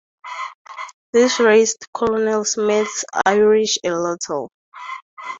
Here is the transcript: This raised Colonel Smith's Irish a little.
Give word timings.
This 1.13 1.39
raised 1.39 1.85
Colonel 1.93 2.43
Smith's 2.43 3.05
Irish 3.23 3.77
a 3.83 3.91
little. 3.91 4.49